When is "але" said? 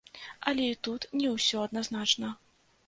0.51-0.65